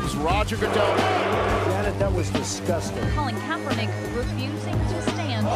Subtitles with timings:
[0.00, 0.96] comes Roger Goodell.
[1.68, 3.02] Janet, that was disgusting.
[3.16, 5.46] Colin Kaepernick refusing to stand.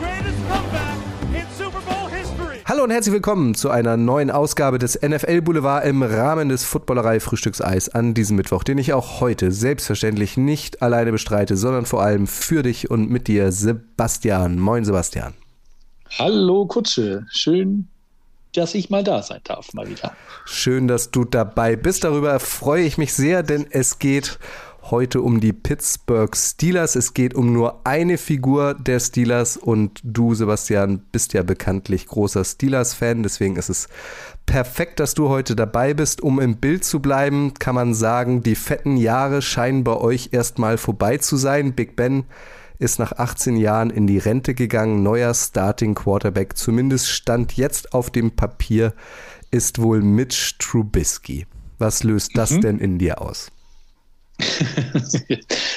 [0.00, 0.98] Greatest comeback
[1.34, 2.58] in Super Bowl history.
[2.66, 7.20] Hallo und herzlich willkommen zu einer neuen Ausgabe des NFL Boulevard im Rahmen des Footballerei
[7.20, 12.26] Frühstückseis an diesem Mittwoch, den ich auch heute selbstverständlich nicht alleine bestreite, sondern vor allem
[12.26, 14.58] für dich und mit dir, Sebastian.
[14.58, 15.34] Moin, Sebastian.
[16.18, 17.88] Hallo Kutsche, schön,
[18.56, 20.12] dass ich mal da sein darf, mal wieder.
[20.44, 22.04] Schön, dass du dabei bist.
[22.04, 24.38] Darüber freue ich mich sehr, denn es geht
[24.90, 26.94] heute um die Pittsburgh Steelers.
[26.94, 32.44] Es geht um nur eine Figur der Steelers und du, Sebastian, bist ja bekanntlich großer
[32.44, 33.22] Steelers-Fan.
[33.22, 33.88] Deswegen ist es
[34.46, 36.22] perfekt, dass du heute dabei bist.
[36.22, 40.76] Um im Bild zu bleiben, kann man sagen, die fetten Jahre scheinen bei euch erstmal
[40.76, 41.74] vorbei zu sein.
[41.74, 42.24] Big Ben
[42.78, 45.02] ist nach 18 Jahren in die Rente gegangen.
[45.02, 48.94] Neuer Starting Quarterback, zumindest stand jetzt auf dem Papier,
[49.50, 51.46] ist wohl Mitch Trubisky.
[51.78, 52.60] Was löst das Mhm.
[52.60, 53.50] denn in dir aus?
[54.38, 55.24] Das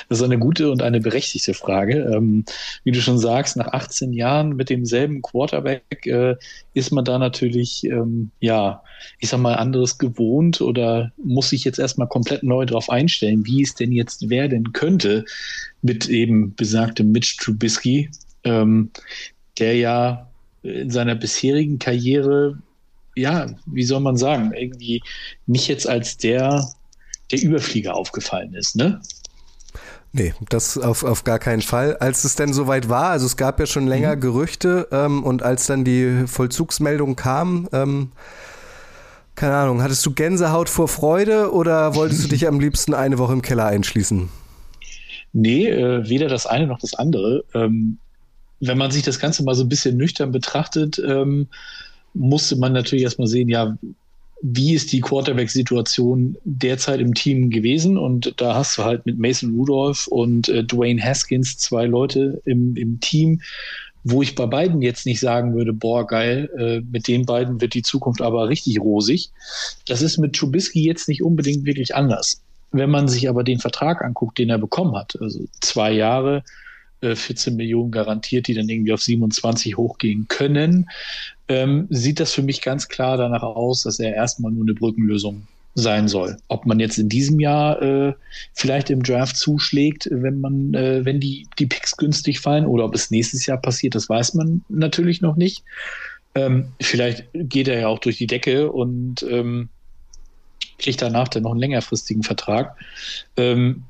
[0.09, 2.11] ist eine gute und eine berechtigte Frage.
[2.13, 2.43] Ähm,
[2.83, 6.35] wie du schon sagst, nach 18 Jahren mit demselben Quarterback äh,
[6.73, 8.81] ist man da natürlich, ähm, ja,
[9.19, 13.61] ich sag mal, anderes gewohnt oder muss sich jetzt erstmal komplett neu drauf einstellen, wie
[13.61, 15.25] es denn jetzt werden könnte
[15.81, 18.09] mit eben besagtem Mitch Trubisky,
[18.43, 18.89] ähm,
[19.59, 20.29] der ja
[20.63, 22.57] in seiner bisherigen Karriere,
[23.15, 25.01] ja, wie soll man sagen, irgendwie
[25.45, 26.67] nicht jetzt als der
[27.31, 29.01] der Überflieger aufgefallen ist, ne?
[30.13, 31.97] Nee, das auf, auf gar keinen Fall.
[31.97, 34.21] Als es denn soweit war, also es gab ja schon länger Mhm.
[34.21, 38.11] Gerüchte ähm, und als dann die Vollzugsmeldung kam, ähm,
[39.35, 43.33] keine Ahnung, hattest du Gänsehaut vor Freude oder wolltest du dich am liebsten eine Woche
[43.33, 44.29] im Keller einschließen?
[45.33, 47.43] Nee, äh, weder das eine noch das andere.
[47.53, 47.99] Ähm,
[48.59, 51.47] wenn man sich das Ganze mal so ein bisschen nüchtern betrachtet, ähm,
[52.15, 53.77] musste man natürlich erstmal sehen, ja,
[54.41, 57.97] wie ist die Quarterback-Situation derzeit im Team gewesen?
[57.97, 62.75] Und da hast du halt mit Mason Rudolph und äh, Dwayne Haskins zwei Leute im,
[62.75, 63.41] im Team,
[64.03, 67.73] wo ich bei beiden jetzt nicht sagen würde, boah, geil, äh, mit den beiden wird
[67.73, 69.31] die Zukunft aber richtig rosig.
[69.85, 72.41] Das ist mit Trubisky jetzt nicht unbedingt wirklich anders.
[72.71, 76.43] Wenn man sich aber den Vertrag anguckt, den er bekommen hat, also zwei Jahre,
[77.01, 80.87] äh, 14 Millionen garantiert, die dann irgendwie auf 27 hochgehen können,
[81.47, 85.47] ähm, sieht das für mich ganz klar danach aus, dass er erstmal nur eine Brückenlösung
[85.75, 86.37] sein soll.
[86.47, 88.13] Ob man jetzt in diesem Jahr äh,
[88.53, 92.95] vielleicht im Draft zuschlägt, wenn man, äh, wenn die, die Picks günstig fallen, oder ob
[92.95, 95.63] es nächstes Jahr passiert, das weiß man natürlich noch nicht.
[96.33, 99.69] Ähm, vielleicht geht er ja auch durch die Decke und ähm,
[100.79, 102.75] kriegt danach dann noch einen längerfristigen Vertrag.
[103.37, 103.83] Ähm,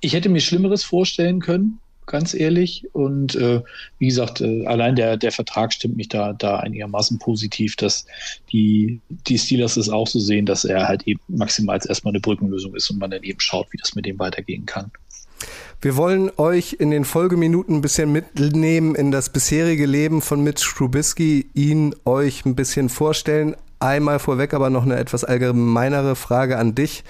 [0.00, 2.86] ich hätte mir Schlimmeres vorstellen können, ganz ehrlich.
[2.92, 3.62] Und äh,
[3.98, 8.06] wie gesagt, äh, allein der, der Vertrag stimmt mich da, da einigermaßen positiv, dass
[8.52, 12.74] die, die Steelers es auch so sehen, dass er halt eben maximal erstmal eine Brückenlösung
[12.74, 14.90] ist und man dann eben schaut, wie das mit dem weitergehen kann.
[15.80, 20.74] Wir wollen euch in den Folgeminuten ein bisschen mitnehmen in das bisherige Leben von Mitch
[20.74, 23.56] Trubisky, ihn euch ein bisschen vorstellen.
[23.78, 27.04] Einmal vorweg aber noch eine etwas allgemeinere Frage an dich.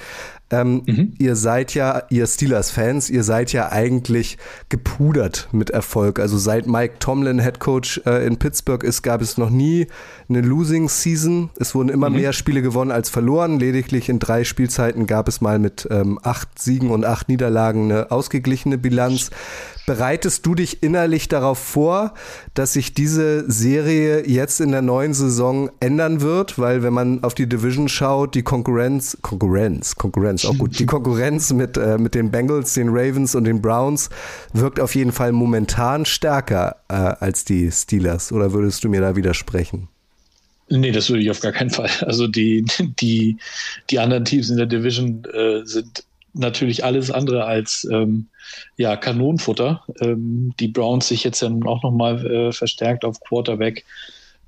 [0.50, 1.14] Ähm, Mhm.
[1.18, 6.20] Ihr seid ja, ihr Steelers-Fans, ihr seid ja eigentlich gepudert mit Erfolg.
[6.20, 9.88] Also seit Mike Tomlin Head Coach äh, in Pittsburgh ist, gab es noch nie
[10.28, 11.50] eine Losing Season.
[11.58, 13.58] Es wurden immer mehr Spiele gewonnen als verloren.
[13.58, 18.10] Lediglich in drei Spielzeiten gab es mal mit ähm, acht Siegen und acht Niederlagen eine
[18.12, 19.30] ausgeglichene Bilanz.
[19.86, 22.12] Bereitest du dich innerlich darauf vor,
[22.54, 26.58] dass sich diese Serie jetzt in der neuen Saison ändern wird?
[26.58, 31.52] Weil wenn man auf die Division schaut, die Konkurrenz, Konkurrenz, Konkurrenz auch gut, die Konkurrenz
[31.52, 34.10] mit, äh, mit den Bengals, den Ravens und den Browns
[34.52, 38.32] wirkt auf jeden Fall momentan stärker äh, als die Steelers.
[38.32, 39.88] Oder würdest du mir da widersprechen?
[40.68, 41.91] Nee, das würde ich auf gar keinen Fall.
[42.00, 42.64] Also die,
[43.00, 43.36] die,
[43.88, 46.04] die anderen Teams in der Division äh, sind
[46.38, 48.28] natürlich alles andere als ähm,
[48.76, 49.82] ja, Kanonenfutter.
[50.00, 53.84] Ähm, die Browns sich jetzt ja auch nochmal äh, verstärkt auf Quarterback.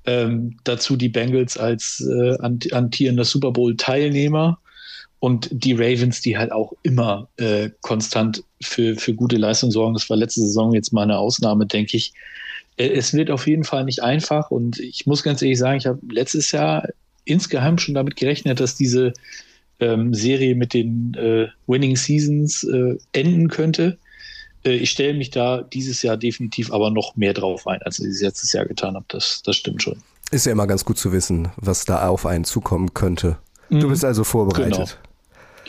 [0.05, 4.57] Ähm, dazu die Bengals als äh, ant- amtierender Super Bowl-Teilnehmer
[5.19, 9.93] und die Ravens, die halt auch immer äh, konstant für, für gute Leistung sorgen.
[9.93, 12.13] Das war letzte Saison jetzt mal eine Ausnahme, denke ich.
[12.77, 15.85] Äh, Es wird auf jeden Fall nicht einfach und ich muss ganz ehrlich sagen, ich
[15.85, 16.87] habe letztes Jahr
[17.25, 19.13] insgeheim schon damit gerechnet, dass diese
[19.79, 23.97] ähm, Serie mit den äh, Winning Seasons äh, enden könnte.
[24.63, 28.07] Äh, ich stelle mich da dieses Jahr definitiv aber noch mehr drauf ein, als ich
[28.07, 29.05] es letztes Jahr getan habe.
[29.07, 29.97] Das, das stimmt schon.
[30.31, 33.37] Ist ja immer ganz gut zu wissen, was da auf einen zukommen könnte.
[33.69, 33.89] Du Mhm.
[33.89, 34.73] bist also vorbereitet.
[34.73, 35.08] Genau.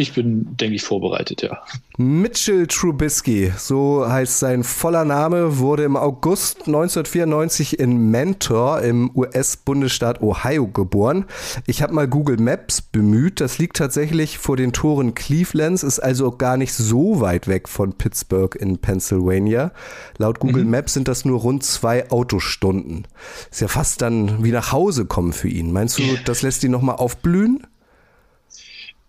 [0.00, 1.58] Ich bin, denke ich, vorbereitet, ja.
[1.98, 10.22] Mitchell Trubisky, so heißt sein voller Name, wurde im August 1994 in Mentor im US-Bundesstaat
[10.22, 11.26] Ohio geboren.
[11.66, 13.42] Ich habe mal Google Maps bemüht.
[13.42, 17.92] Das liegt tatsächlich vor den Toren Clevelands, ist also gar nicht so weit weg von
[17.92, 19.70] Pittsburgh in Pennsylvania.
[20.16, 20.70] Laut Google mhm.
[20.70, 23.06] Maps sind das nur rund zwei Autostunden.
[23.50, 25.74] Ist ja fast dann wie nach Hause kommen für ihn.
[25.74, 27.66] Meinst du, das lässt ihn nochmal aufblühen?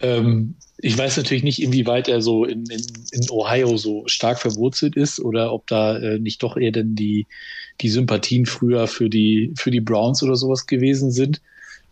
[0.01, 2.81] Ähm, ich weiß natürlich nicht, inwieweit er so in, in,
[3.11, 7.27] in Ohio so stark verwurzelt ist oder ob da äh, nicht doch eher denn die,
[7.81, 11.41] die Sympathien früher für die, für die Browns oder sowas gewesen sind.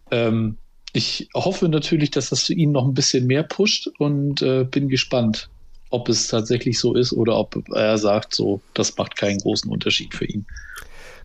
[0.10, 0.58] Ähm,
[0.94, 4.90] ich hoffe natürlich, dass das für ihn noch ein bisschen mehr pusht und äh, bin
[4.90, 5.50] gespannt,
[5.92, 10.16] ob es tatsächlich so ist oder ob er sagt, so, das macht keinen großen Unterschied
[10.16, 10.46] für ihn.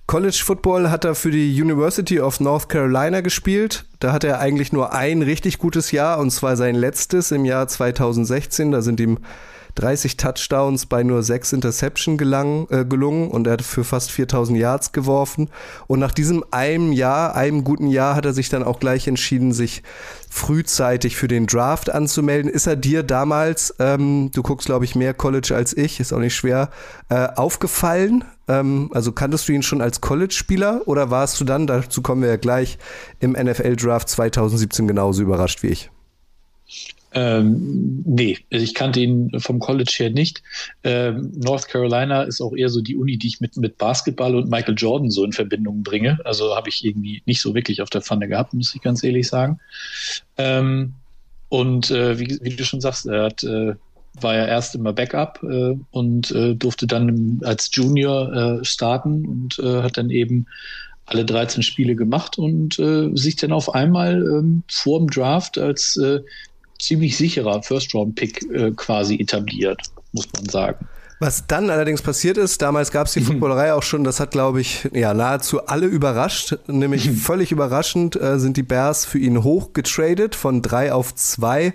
[0.07, 3.87] College Football hat er für die University of North Carolina gespielt.
[4.01, 7.67] Da hat er eigentlich nur ein richtig gutes Jahr und zwar sein letztes im Jahr
[7.69, 8.71] 2016.
[8.71, 9.19] Da sind ihm
[9.77, 14.59] 30 Touchdowns bei nur 6 Interception gelang, äh, gelungen und er hat für fast 4000
[14.59, 15.49] Yards geworfen.
[15.87, 19.53] Und nach diesem einem Jahr, einem guten Jahr, hat er sich dann auch gleich entschieden,
[19.53, 19.83] sich
[20.31, 22.51] frühzeitig für den Draft anzumelden.
[22.51, 26.19] Ist er dir damals, ähm, du guckst glaube ich mehr College als ich, ist auch
[26.19, 26.71] nicht schwer,
[27.09, 28.25] äh, aufgefallen?
[28.49, 32.29] Ähm, also kanntest du ihn schon als College-Spieler oder warst du dann, dazu kommen wir
[32.29, 32.79] ja gleich,
[33.21, 35.91] im NFL-Draft 2017 genauso überrascht wie ich?
[37.17, 40.43] Ähm, nee, also ich kannte ihn vom College her nicht.
[40.83, 44.51] Ähm, North Carolina ist auch eher so die Uni, die ich mit, mit Basketball und
[44.51, 46.19] Michael Jordan so in Verbindung bringe.
[46.25, 49.29] Also habe ich irgendwie nicht so wirklich auf der Pfanne gehabt, muss ich ganz ehrlich
[49.29, 49.61] sagen.
[50.39, 50.95] Ähm,
[51.51, 53.75] und äh, wie, wie, du schon sagst, er hat, äh,
[54.21, 59.59] war ja erst immer Backup äh, und äh, durfte dann als Junior äh, starten und
[59.59, 60.47] äh, hat dann eben
[61.07, 62.77] alle 13 Spiele gemacht und
[63.13, 65.99] sich dann auf einmal ähm, vor dem Draft als
[66.79, 69.81] ziemlich sicherer First-Round-Pick äh, quasi etabliert,
[70.13, 70.87] muss man sagen.
[71.21, 74.61] Was dann allerdings passiert ist, damals gab es die Footballerei auch schon, das hat, glaube
[74.61, 76.59] ich, ja, nahezu alle überrascht.
[76.67, 81.75] Nämlich völlig überraschend äh, sind die Bears für ihn hochgetradet von drei auf zwei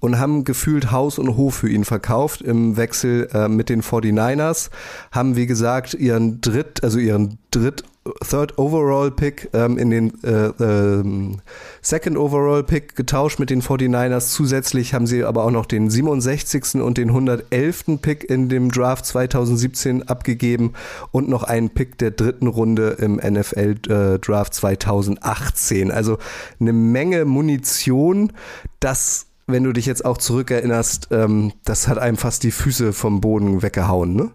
[0.00, 4.70] und haben gefühlt Haus und Hof für ihn verkauft im Wechsel äh, mit den 49ers.
[5.12, 7.84] Haben, wie gesagt, ihren Dritt, also ihren Dritt
[8.28, 11.36] Third Overall Pick ähm, in den äh, äh,
[11.82, 14.30] Second Overall Pick getauscht mit den 49ers.
[14.30, 16.76] Zusätzlich haben sie aber auch noch den 67.
[16.76, 18.00] und den 111.
[18.00, 20.74] Pick in dem Draft 2017 abgegeben
[21.10, 25.90] und noch einen Pick der dritten Runde im NFL äh, Draft 2018.
[25.90, 26.18] Also
[26.60, 28.32] eine Menge Munition,
[28.80, 33.20] das wenn du dich jetzt auch zurückerinnerst, ähm, das hat einem fast die Füße vom
[33.20, 34.30] Boden weggehauen, ne?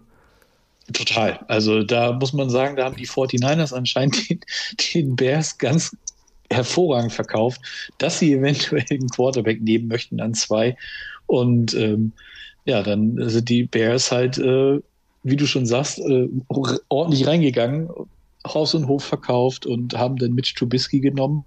[0.92, 1.40] Total.
[1.48, 4.40] Also da muss man sagen, da haben die 49ers anscheinend den,
[4.92, 5.96] den Bears ganz
[6.50, 7.60] hervorragend verkauft,
[7.98, 10.76] dass sie eventuell einen Quarterback nehmen möchten an zwei.
[11.26, 12.12] Und ähm,
[12.66, 14.80] ja, dann sind die Bears halt, äh,
[15.22, 16.28] wie du schon sagst, äh,
[16.88, 17.88] ordentlich reingegangen,
[18.46, 21.44] Haus und Hof verkauft und haben dann Mitch Trubisky genommen,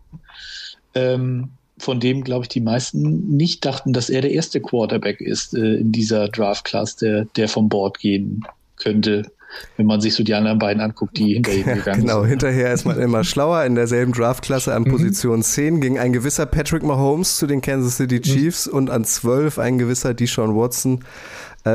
[0.96, 5.54] ähm, von dem, glaube ich, die meisten nicht dachten, dass er der erste Quarterback ist
[5.54, 8.44] äh, in dieser Draft-Class, der, der vom Board gehen
[8.78, 9.32] könnte,
[9.78, 12.30] wenn man sich so die anderen beiden anguckt, die hinter ihm gegangen ja, genau, sind.
[12.30, 13.64] hinterher ist man immer schlauer.
[13.64, 14.92] In derselben Draftklasse an mhm.
[14.92, 18.24] Position 10 ging ein gewisser Patrick Mahomes zu den Kansas City mhm.
[18.24, 21.04] Chiefs und an 12 ein gewisser Deshaun Watson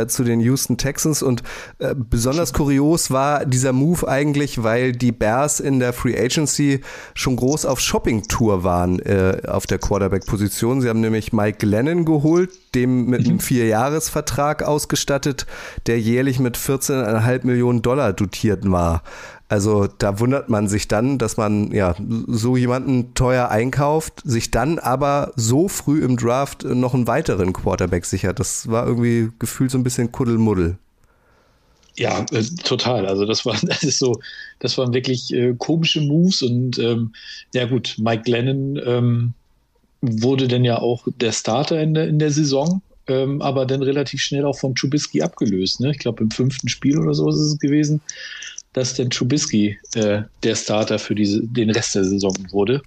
[0.01, 1.23] äh, zu den Houston Texans.
[1.23, 1.43] Und
[1.79, 6.81] äh, besonders kurios war dieser Move eigentlich, weil die Bears in der Free Agency
[7.15, 10.81] schon groß auf Shopping-Tour waren äh, auf der Quarterback-Position.
[10.81, 13.41] Sie haben nämlich Mike Glennon geholt, dem mit einem mhm.
[13.41, 15.47] Vierjahresvertrag ausgestattet,
[15.87, 19.03] der jährlich mit 14,5 Millionen Dollar dotiert war.
[19.53, 21.95] Also da wundert man sich dann, dass man ja
[22.27, 28.07] so jemanden teuer einkauft, sich dann aber so früh im Draft noch einen weiteren Quarterback
[28.07, 28.41] sichert.
[28.41, 30.79] Das war irgendwie gefühlt so ein bisschen Kuddelmuddel.
[31.99, 33.05] Ja, äh, total.
[33.05, 34.19] Also das war, das ist so,
[34.59, 37.13] das waren wirklich äh, komische Moves und ähm,
[37.53, 39.35] ja gut, Mike Glennon ähm,
[40.01, 44.23] wurde dann ja auch der Starter in der, in der Saison, ähm, aber dann relativ
[44.23, 45.81] schnell auch von Trubisky abgelöst.
[45.81, 45.91] Ne?
[45.91, 48.01] Ich glaube im fünften Spiel oder so ist es gewesen
[48.73, 52.83] dass denn Trubisky äh, der Starter für diese, den Rest der Saison wurde.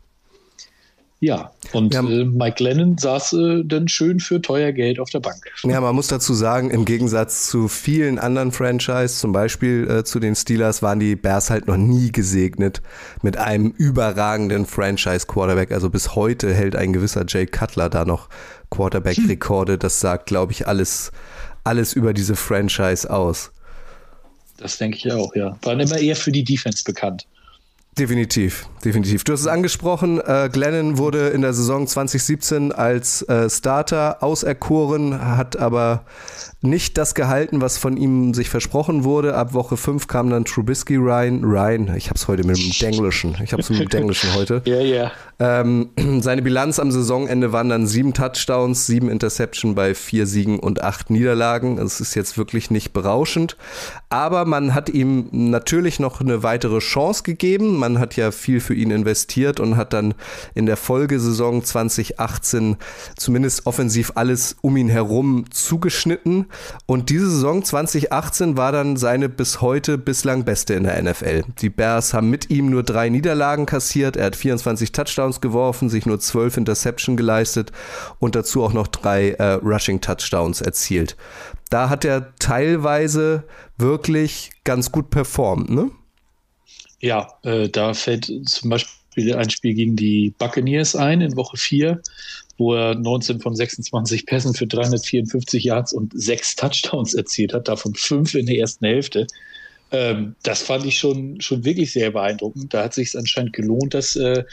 [1.22, 2.02] Ja, und ja.
[2.02, 5.38] Äh, Mike Lennon saß äh, dann schön für teuer Geld auf der Bank.
[5.64, 10.20] Ja, man muss dazu sagen, im Gegensatz zu vielen anderen Franchise, zum Beispiel äh, zu
[10.20, 12.82] den Steelers, waren die Bears halt noch nie gesegnet
[13.22, 15.72] mit einem überragenden Franchise-Quarterback.
[15.72, 18.30] Also bis heute hält ein gewisser Jay Cutler da noch
[18.70, 19.78] Quarterback-Rekorde.
[19.78, 21.12] Das sagt, glaube ich, alles,
[21.64, 23.52] alles über diese Franchise aus.
[24.58, 25.58] Das denke ich auch, ja.
[25.62, 27.28] Waren immer eher für die Defense bekannt.
[27.98, 29.24] Definitiv, definitiv.
[29.24, 35.38] Du hast es angesprochen, äh, Glennon wurde in der Saison 2017 als äh, Starter auserkoren,
[35.38, 36.04] hat aber
[36.66, 39.36] nicht das gehalten, was von ihm sich versprochen wurde.
[39.36, 41.44] Ab Woche 5 kam dann Trubisky Ryan.
[41.44, 43.38] Ryan, ich hab's heute mit dem Denglischen.
[43.44, 44.62] Ich hab's mit dem Denglischen heute.
[44.66, 45.12] Ja, ja.
[45.38, 45.90] Ähm,
[46.22, 51.10] seine Bilanz am Saisonende waren dann sieben Touchdowns, sieben Interception bei vier Siegen und acht
[51.10, 51.78] Niederlagen.
[51.78, 53.58] Es ist jetzt wirklich nicht berauschend.
[54.10, 57.78] Aber man hat ihm natürlich noch eine weitere Chance gegeben.
[57.78, 60.14] Man hat ja viel für ihn investiert und hat dann
[60.54, 62.78] in der Folgesaison 2018
[63.18, 66.48] zumindest offensiv alles um ihn herum zugeschnitten.
[66.86, 71.44] Und diese Saison 2018 war dann seine bis heute bislang beste in der NFL.
[71.60, 74.18] Die Bears haben mit ihm nur drei Niederlagen kassiert.
[74.18, 77.72] Er hat 24 Touchdowns geworfen, sich nur 12 Interception geleistet
[78.20, 81.16] und dazu auch noch drei äh, Rushing Touchdowns erzielt.
[81.70, 83.44] Da hat er teilweise
[83.78, 85.92] wirklich ganz gut performt, ne?
[87.00, 92.02] Ja, äh, da fällt zum Beispiel ein Spiel gegen die Buccaneers ein in Woche 4,
[92.58, 97.96] wo er 19 von 26 Pässen für 354 Yards und sechs Touchdowns erzielt hat, davon
[97.96, 99.28] fünf in der ersten Hälfte.
[99.92, 102.74] Ähm, das fand ich schon, schon wirklich sehr beeindruckend.
[102.74, 104.44] Da hat sich anscheinend gelohnt, dass äh,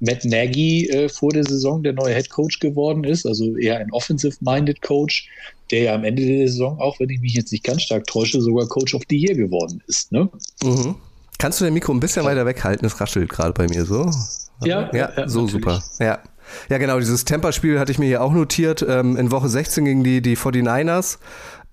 [0.00, 3.90] Matt Nagy äh, vor der Saison der neue Head Coach geworden ist, also eher ein
[3.92, 5.28] offensive-minded Coach,
[5.70, 8.40] der ja am Ende der Saison, auch wenn ich mich jetzt nicht ganz stark täusche,
[8.40, 10.10] sogar Coach of the Year geworden ist.
[10.10, 10.28] Ne?
[10.62, 10.96] Mhm.
[11.38, 12.84] Kannst du dein Mikro ein bisschen weiter weghalten?
[12.84, 14.10] Es raschelt gerade bei mir so.
[14.62, 15.52] Ja, ja, ja so natürlich.
[15.52, 15.82] super.
[16.00, 16.22] Ja.
[16.68, 18.84] Ja, genau, dieses Temperspiel hatte ich mir hier auch notiert.
[18.88, 21.18] Ähm, in Woche 16 gegen die, die 49ers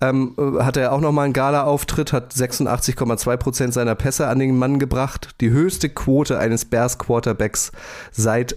[0.00, 4.56] ähm, äh, hatte er auch nochmal einen Gala-Auftritt, hat 86,2 Prozent seiner Pässe an den
[4.56, 5.30] Mann gebracht.
[5.40, 7.72] Die höchste Quote eines Bears-Quarterbacks
[8.12, 8.52] seit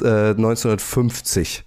[0.00, 1.64] äh, 1950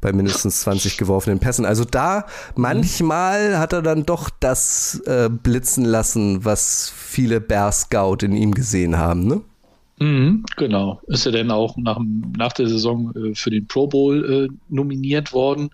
[0.00, 1.64] bei mindestens 20 geworfenen Pässen.
[1.64, 8.32] Also da manchmal hat er dann doch das äh, blitzen lassen, was viele Bears-Scout in
[8.32, 9.40] ihm gesehen haben, ne?
[9.98, 11.00] Mhm, genau.
[11.06, 11.98] Ist er denn auch nach,
[12.36, 15.70] nach der Saison äh, für den Pro Bowl äh, nominiert worden.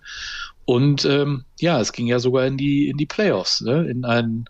[0.65, 3.85] Und ähm, ja, es ging ja sogar in die, in die Playoffs, ne?
[3.89, 4.45] in ein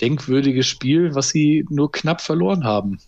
[0.00, 2.98] denkwürdiges Spiel, was sie nur knapp verloren haben.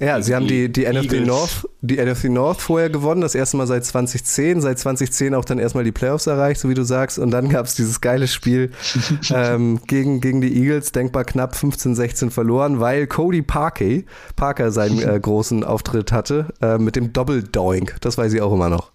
[0.00, 1.26] Ja, sie haben die, die NFC.
[1.26, 5.58] North, die NFC North vorher gewonnen, das erste Mal seit 2010, seit 2010 auch dann
[5.58, 8.70] erstmal die Playoffs erreicht, so wie du sagst, und dann gab es dieses geile Spiel
[9.30, 15.18] ähm, gegen, gegen die Eagles, denkbar knapp 15-16 verloren, weil Cody Parkey, Parker seinen äh,
[15.18, 18.92] großen Auftritt hatte, äh, mit dem Double-Doink, das weiß ich auch immer noch.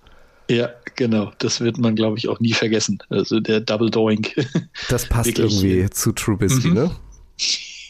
[0.49, 1.31] Ja, genau.
[1.39, 2.99] Das wird man, glaube ich, auch nie vergessen.
[3.09, 4.35] Also der Double Doink.
[4.89, 6.73] Das passt Wirklich, irgendwie zu Trubisky, mhm.
[6.73, 6.91] ne?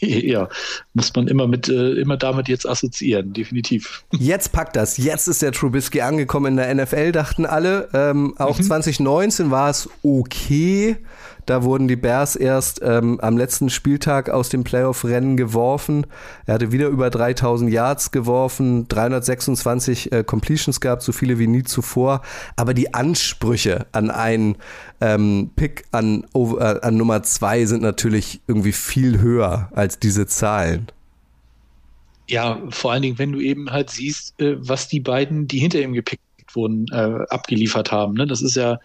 [0.30, 0.48] ja,
[0.94, 4.04] muss man immer mit, äh, immer damit jetzt assoziieren, definitiv.
[4.12, 4.96] Jetzt packt das.
[4.96, 7.88] Jetzt ist der Trubisky angekommen in der NFL, dachten alle.
[7.94, 10.96] Ähm, auch 2019 war es okay.
[11.46, 16.06] Da wurden die Bears erst ähm, am letzten Spieltag aus dem Playoff-Rennen geworfen.
[16.46, 21.62] Er hatte wieder über 3000 Yards geworfen, 326 äh, Completions gehabt, so viele wie nie
[21.62, 22.22] zuvor.
[22.56, 24.56] Aber die Ansprüche an einen
[25.00, 30.86] ähm, Pick an, äh, an Nummer zwei sind natürlich irgendwie viel höher als diese Zahlen.
[32.26, 35.80] Ja, vor allen Dingen, wenn du eben halt siehst, äh, was die beiden, die hinter
[35.80, 36.22] ihm gepickt
[36.54, 38.14] wurden, äh, abgeliefert haben.
[38.14, 38.26] Ne?
[38.26, 38.78] Das ist ja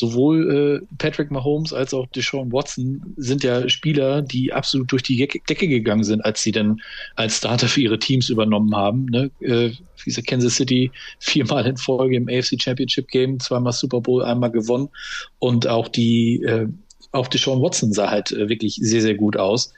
[0.00, 5.16] sowohl äh, Patrick Mahomes als auch Deshaun Watson sind ja Spieler, die absolut durch die
[5.16, 6.80] Decke gegangen sind, als sie dann
[7.14, 9.04] als Starter für ihre Teams übernommen haben.
[9.06, 9.30] Ne?
[9.40, 9.72] Äh,
[10.04, 14.88] gesagt, Kansas City viermal in Folge im AFC Championship Game, zweimal Super Bowl, einmal gewonnen
[15.38, 16.66] und auch die, äh,
[17.12, 19.72] auch Deshaun Watson sah halt äh, wirklich sehr, sehr gut aus.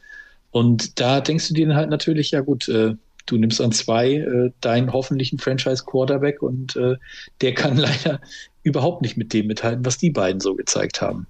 [0.53, 2.95] Und da denkst du dir dann halt natürlich, ja gut, äh,
[3.27, 6.97] du nimmst an zwei äh, deinen hoffentlichen Franchise-Quarterback und äh,
[7.41, 8.21] der kann leider
[8.63, 11.27] überhaupt nicht mit dem mithalten, was die beiden so gezeigt haben.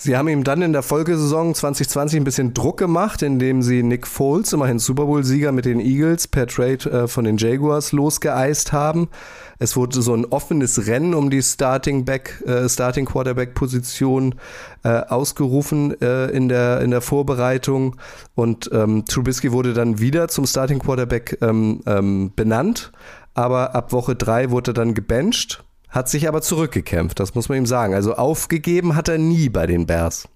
[0.00, 4.06] Sie haben ihm dann in der Folgesaison 2020 ein bisschen Druck gemacht, indem sie Nick
[4.06, 9.08] Foles, immerhin Super Bowl-Sieger mit den Eagles, per Trade äh, von den Jaguars losgeeist haben.
[9.58, 14.36] Es wurde so ein offenes Rennen um die Starting Back, äh, Starting Quarterback Position
[14.84, 17.96] äh, ausgerufen äh, in der in der Vorbereitung.
[18.36, 22.92] Und ähm, Trubisky wurde dann wieder zum Starting Quarterback ähm, ähm, benannt,
[23.34, 27.58] aber ab Woche drei wurde er dann gebencht hat sich aber zurückgekämpft, das muss man
[27.58, 27.94] ihm sagen.
[27.94, 30.28] Also aufgegeben hat er nie bei den Bears.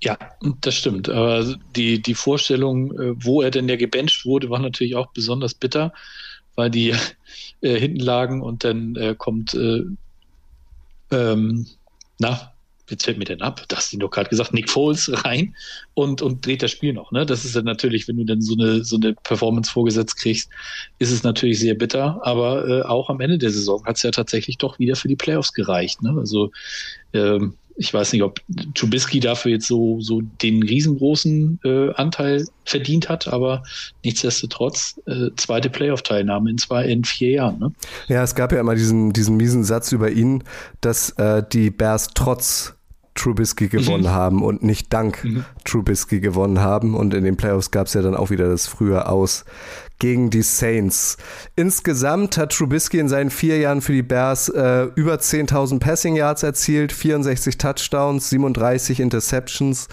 [0.00, 0.16] Ja,
[0.60, 1.08] das stimmt.
[1.08, 5.54] Aber die, die Vorstellung, äh, wo er denn ja gebencht wurde, war natürlich auch besonders
[5.54, 5.92] bitter,
[6.54, 6.94] weil die
[7.60, 9.82] äh, hinten lagen und dann äh, kommt, äh,
[11.10, 11.66] ähm,
[12.20, 12.52] na,
[12.90, 15.54] jetzt fällt mir denn ab, das hast du doch gerade gesagt, Nick Foles rein
[15.94, 17.12] und, und dreht das Spiel noch.
[17.12, 17.26] Ne?
[17.26, 20.50] Das ist dann natürlich, wenn du dann so eine, so eine Performance vorgesetzt kriegst,
[20.98, 24.10] ist es natürlich sehr bitter, aber äh, auch am Ende der Saison hat es ja
[24.10, 26.02] tatsächlich doch wieder für die Playoffs gereicht.
[26.02, 26.14] Ne?
[26.18, 26.50] Also
[27.12, 28.40] ähm, ich weiß nicht, ob
[28.74, 33.62] Trubisky dafür jetzt so, so den riesengroßen äh, Anteil verdient hat, aber
[34.04, 37.60] nichtsdestotrotz äh, zweite Playoff-Teilnahme in zwei, in vier Jahren.
[37.60, 37.72] Ne?
[38.08, 40.42] Ja, es gab ja immer diesen, diesen miesen Satz über ihn,
[40.80, 42.74] dass äh, die Bears trotz
[43.18, 44.10] Trubisky gewonnen mhm.
[44.10, 45.44] haben und nicht dank mhm.
[45.64, 46.94] Trubisky gewonnen haben.
[46.94, 49.44] Und in den Playoffs gab es ja dann auch wieder das frühe Aus
[49.98, 51.16] gegen die Saints.
[51.56, 56.42] Insgesamt hat Trubisky in seinen vier Jahren für die Bears äh, über 10.000 Passing Yards
[56.42, 59.88] erzielt, 64 Touchdowns, 37 Interceptions.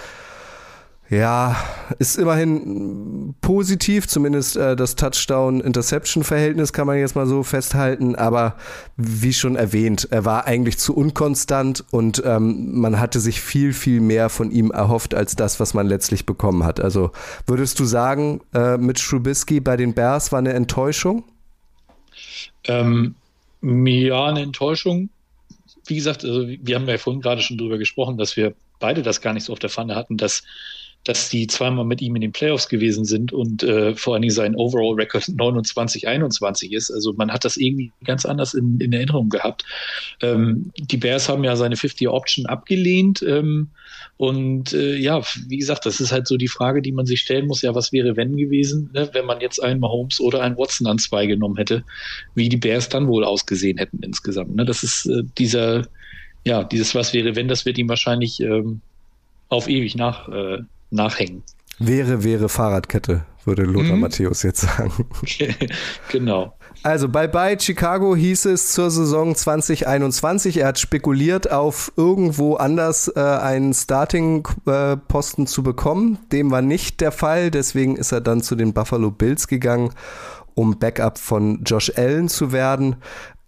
[1.07, 1.55] Ja,
[1.99, 8.55] ist immerhin positiv, zumindest äh, das Touchdown-Interception-Verhältnis kann man jetzt mal so festhalten, aber
[8.97, 14.01] wie schon erwähnt, er war eigentlich zu unkonstant und ähm, man hatte sich viel, viel
[14.01, 16.79] mehr von ihm erhofft als das, was man letztlich bekommen hat.
[16.79, 17.11] Also
[17.45, 21.23] würdest du sagen, äh, mit Trubisky bei den Bears war eine Enttäuschung?
[22.63, 23.13] Ähm,
[23.61, 25.09] ja, eine Enttäuschung.
[25.85, 29.21] Wie gesagt, also wir haben ja vorhin gerade schon drüber gesprochen, dass wir beide das
[29.21, 30.41] gar nicht so auf der Pfanne hatten, dass
[31.05, 34.33] dass die zweimal mit ihm in den Playoffs gewesen sind und äh, vor allen Dingen
[34.33, 36.89] sein Overall Record 29-21 ist.
[36.91, 39.63] Also man hat das irgendwie ganz anders in, in Erinnerung gehabt.
[40.21, 43.21] Ähm, die Bears haben ja seine 50-Option abgelehnt.
[43.21, 43.69] Ähm,
[44.17, 47.45] und äh, ja, wie gesagt, das ist halt so die Frage, die man sich stellen
[47.45, 47.61] muss.
[47.61, 50.97] Ja, was wäre wenn gewesen, ne, wenn man jetzt einen Mahomes oder einen Watson an
[50.97, 51.83] zwei genommen hätte,
[52.33, 54.55] wie die Bears dann wohl ausgesehen hätten insgesamt.
[54.55, 54.65] Ne?
[54.65, 55.87] Das ist äh, dieser,
[56.45, 58.81] ja, dieses was wäre wenn, das wird ihm wahrscheinlich ähm,
[59.49, 60.59] auf ewig nach, äh,
[60.95, 61.43] nachhängen.
[61.77, 64.01] Wäre, wäre Fahrradkette, würde Lothar mhm.
[64.01, 64.91] Matthäus jetzt sagen.
[66.11, 66.57] genau.
[66.83, 73.11] Also bei Bye Chicago hieß es zur Saison 2021, er hat spekuliert, auf irgendwo anders
[73.15, 76.19] äh, einen Starting-Posten äh, zu bekommen.
[76.31, 79.91] Dem war nicht der Fall, deswegen ist er dann zu den Buffalo Bills gegangen,
[80.53, 82.97] um Backup von Josh Allen zu werden.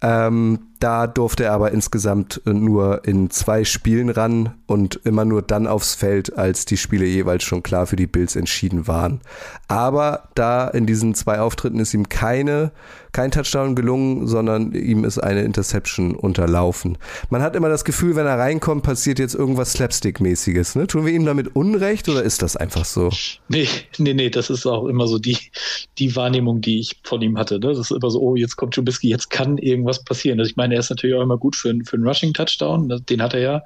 [0.02, 5.42] Ähm, da durfte er aber insgesamt äh, nur in zwei Spielen ran und immer nur
[5.42, 9.22] dann aufs Feld, als die Spiele jeweils schon klar für die Bills entschieden waren.
[9.68, 12.72] Aber da in diesen zwei Auftritten ist ihm keine,
[13.12, 16.98] kein Touchdown gelungen, sondern ihm ist eine Interception unterlaufen.
[17.30, 20.78] Man hat immer das Gefühl, wenn er reinkommt, passiert jetzt irgendwas Slapstick-mäßiges.
[20.78, 20.88] Ne?
[20.88, 23.10] Tun wir ihm damit Unrecht oder ist das einfach so?
[23.50, 23.68] Nee,
[23.98, 25.38] nee, nee, das ist auch immer so die,
[25.98, 27.56] die Wahrnehmung, die ich von ihm hatte.
[27.56, 27.70] Ne?
[27.70, 30.40] Das ist immer so, oh, jetzt kommt Trubisky, jetzt kann irgendwas passieren.
[30.40, 33.04] Also ich meine, er ist natürlich auch immer gut für, für einen Rushing-Touchdown.
[33.10, 33.64] Den hat er ja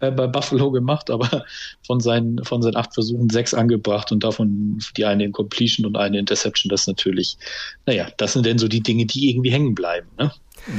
[0.00, 1.44] äh, bei Buffalo gemacht, aber
[1.86, 5.96] von seinen, von seinen acht Versuchen sechs angebracht und davon die eine in Completion und
[5.96, 6.70] eine Interception.
[6.70, 7.36] Das natürlich,
[7.86, 10.32] naja, das sind denn so die Dinge, die irgendwie hängen bleiben, ne?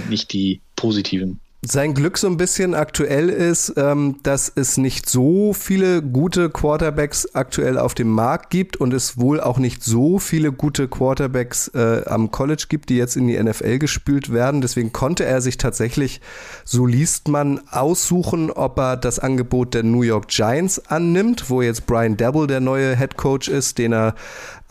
[0.09, 5.53] Nicht die positiven sein Glück so ein bisschen aktuell ist, ähm, dass es nicht so
[5.53, 10.51] viele gute Quarterbacks aktuell auf dem Markt gibt und es wohl auch nicht so viele
[10.51, 14.61] gute Quarterbacks äh, am College gibt, die jetzt in die NFL gespült werden.
[14.61, 16.19] Deswegen konnte er sich tatsächlich,
[16.65, 21.85] so liest man, aussuchen, ob er das Angebot der New York Giants annimmt, wo jetzt
[21.85, 24.15] Brian Dabble der neue Head Coach ist, den er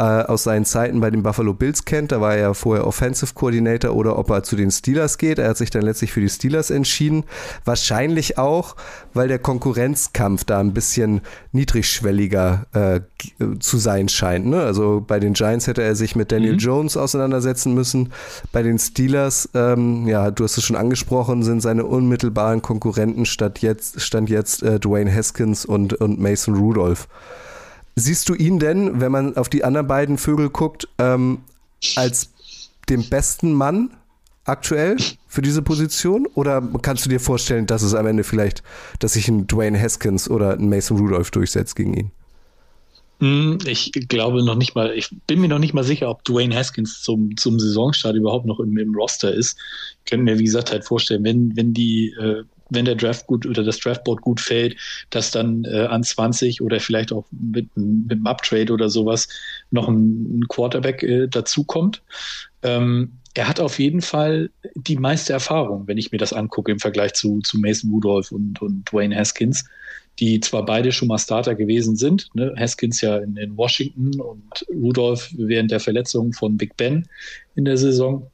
[0.00, 2.10] äh, aus seinen Zeiten bei den Buffalo Bills kennt.
[2.10, 5.38] Da war er ja vorher Offensive Coordinator oder ob er zu den Steelers geht.
[5.38, 7.24] Er hat sich dann letztlich für die Steelers entschieden.
[7.66, 8.76] Wahrscheinlich auch,
[9.12, 11.20] weil der Konkurrenzkampf da ein bisschen
[11.52, 13.00] niedrigschwelliger äh,
[13.58, 14.46] zu sein scheint.
[14.46, 14.62] Ne?
[14.62, 16.60] Also bei den Giants hätte er sich mit Daniel mhm.
[16.60, 18.10] Jones auseinandersetzen müssen.
[18.52, 23.58] Bei den Steelers, ähm, ja, du hast es schon angesprochen, sind seine unmittelbaren Konkurrenten statt
[23.58, 27.06] jetzt, stand jetzt äh, Dwayne Haskins und, und Mason Rudolph.
[27.96, 31.40] Siehst du ihn denn, wenn man auf die anderen beiden Vögel guckt, ähm,
[31.96, 32.30] als
[32.88, 33.90] den besten Mann
[34.44, 36.26] aktuell für diese Position?
[36.34, 38.62] Oder kannst du dir vorstellen, dass es am Ende vielleicht,
[38.98, 42.10] dass sich ein Dwayne Haskins oder ein Mason Rudolph durchsetzt gegen ihn?
[43.20, 46.56] Hm, ich glaube noch nicht mal, ich bin mir noch nicht mal sicher, ob Dwayne
[46.56, 49.58] Haskins zum, zum Saisonstart überhaupt noch im, im Roster ist.
[49.98, 53.46] Ich könnte mir, wie gesagt, halt vorstellen, wenn, wenn die äh, wenn der Draft gut
[53.46, 54.76] oder das Draftboard gut fällt,
[55.10, 59.28] dass dann äh, an 20 oder vielleicht auch mit, mit einem Uptrade oder sowas
[59.70, 62.02] noch ein, ein Quarterback äh, dazukommt.
[62.62, 66.80] Ähm, er hat auf jeden Fall die meiste Erfahrung, wenn ich mir das angucke im
[66.80, 69.64] Vergleich zu, zu Mason Rudolph und, und Dwayne Haskins,
[70.18, 72.52] die zwar beide schon mal Starter gewesen sind, ne?
[72.58, 77.08] Haskins ja in, in Washington und Rudolph während der Verletzung von Big Ben
[77.54, 78.28] in der Saison.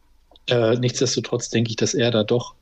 [0.49, 2.55] Äh, nichtsdestotrotz denke ich, dass er da doch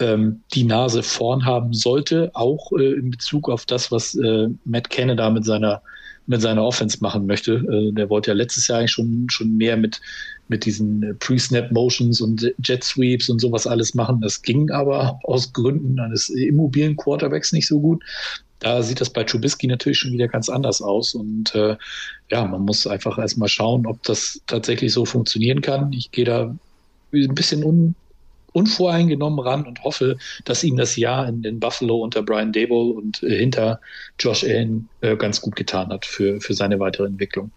[0.00, 4.90] ähm, die Nase vorn haben sollte, auch äh, in Bezug auf das, was äh, Matt
[4.90, 5.82] Canada mit seiner
[6.26, 7.54] mit seiner Offense machen möchte.
[7.54, 10.00] Äh, der wollte ja letztes Jahr eigentlich schon schon mehr mit
[10.48, 14.20] mit diesen äh, Pre-Snap Motions und Jet Sweeps und sowas alles machen.
[14.20, 18.02] Das ging aber aus Gründen eines immobilen Quarterbacks nicht so gut.
[18.60, 21.14] Da sieht das bei Trubisky natürlich schon wieder ganz anders aus.
[21.14, 21.76] Und äh,
[22.30, 25.92] ja, man muss einfach erstmal schauen, ob das tatsächlich so funktionieren kann.
[25.92, 26.54] Ich gehe da
[27.12, 27.96] ein bisschen un
[28.52, 33.22] unvoreingenommen ran und hoffe, dass ihm das Jahr in, in Buffalo unter Brian Dable und
[33.22, 33.80] äh, hinter
[34.18, 37.50] Josh Allen äh, ganz gut getan hat für, für seine weitere Entwicklung.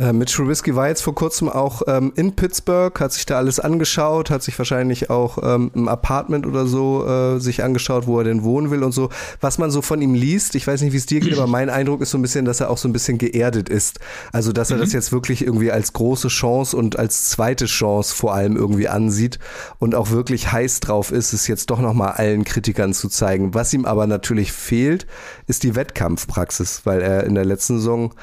[0.00, 3.60] Äh, Mitch Trubisky war jetzt vor kurzem auch ähm, in Pittsburgh, hat sich da alles
[3.60, 8.24] angeschaut, hat sich wahrscheinlich auch ähm, ein Apartment oder so äh, sich angeschaut, wo er
[8.24, 9.10] denn wohnen will und so.
[9.42, 11.68] Was man so von ihm liest, ich weiß nicht, wie es dir geht, aber mein
[11.68, 14.00] Eindruck ist so ein bisschen, dass er auch so ein bisschen geerdet ist.
[14.32, 14.80] Also, dass er mhm.
[14.80, 19.38] das jetzt wirklich irgendwie als große Chance und als zweite Chance vor allem irgendwie ansieht
[19.78, 23.52] und auch wirklich heiß drauf ist, es jetzt doch nochmal allen Kritikern zu zeigen.
[23.52, 25.06] Was ihm aber natürlich fehlt,
[25.46, 28.14] ist die Wettkampfpraxis, weil er in der letzten Saison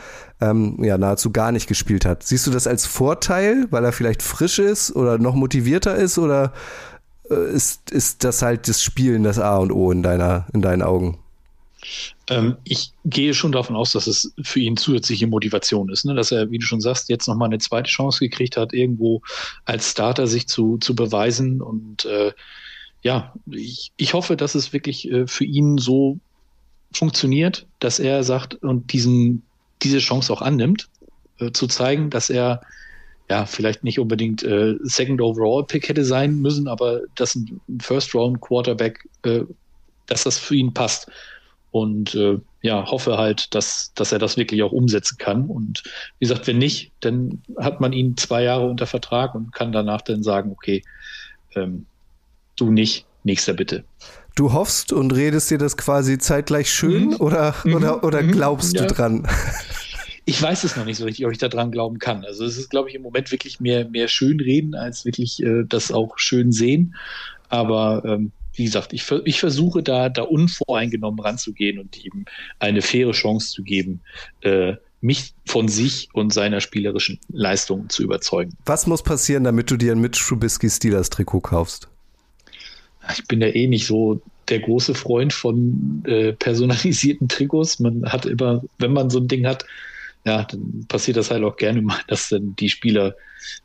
[0.41, 2.23] ähm, ja nahezu gar nicht gespielt hat.
[2.23, 6.53] Siehst du das als Vorteil, weil er vielleicht frisch ist oder noch motivierter ist oder
[7.29, 10.81] äh, ist, ist das halt das Spielen das A und O in deiner, in deinen
[10.81, 11.17] Augen?
[12.29, 16.15] Ähm, ich gehe schon davon aus, dass es für ihn zusätzliche Motivation ist, ne?
[16.15, 19.21] dass er, wie du schon sagst, jetzt nochmal eine zweite Chance gekriegt hat, irgendwo
[19.65, 21.61] als Starter sich zu, zu beweisen.
[21.61, 22.33] Und äh,
[23.01, 26.19] ja, ich, ich hoffe, dass es wirklich äh, für ihn so
[26.91, 29.43] funktioniert, dass er sagt und diesen,
[29.83, 30.89] diese Chance auch annimmt,
[31.39, 32.61] äh, zu zeigen, dass er
[33.29, 38.15] ja vielleicht nicht unbedingt äh, Second Overall Pick hätte sein müssen, aber dass ein First
[38.15, 39.41] Round Quarterback, äh,
[40.05, 41.09] dass das für ihn passt.
[41.71, 45.47] Und äh, ja, hoffe halt, dass, dass er das wirklich auch umsetzen kann.
[45.47, 45.83] Und
[46.17, 50.01] wie gesagt, wenn nicht, dann hat man ihn zwei Jahre unter Vertrag und kann danach
[50.01, 50.81] dann sagen, okay,
[51.55, 51.85] ähm,
[52.55, 53.83] du nicht, nächster bitte.
[54.37, 57.15] Du hoffst und redest dir das quasi zeitgleich schön mhm.
[57.15, 57.73] oder, mhm.
[57.73, 58.31] oder, oder mhm.
[58.31, 58.85] glaubst ja.
[58.85, 59.27] du dran?
[60.29, 62.25] Ich weiß es noch nicht so richtig, ob ich daran glauben kann.
[62.25, 65.63] Also es ist, glaube ich, im Moment wirklich mehr, mehr schön reden, als wirklich äh,
[65.65, 66.95] das auch schön sehen.
[67.47, 72.25] Aber ähm, wie gesagt, ich, ich versuche da, da unvoreingenommen ranzugehen und ihm
[72.59, 74.01] eine faire Chance zu geben,
[74.41, 78.51] äh, mich von sich und seiner spielerischen Leistung zu überzeugen.
[78.65, 81.87] Was muss passieren, damit du dir ein Mitch Trubisky Steelers Trikot kaufst?
[83.13, 87.79] Ich bin ja eh nicht so der große Freund von äh, personalisierten Trikots.
[87.79, 89.65] Man hat immer, wenn man so ein Ding hat,
[90.25, 93.15] ja, dann passiert das halt auch gerne mal, dass dann die Spieler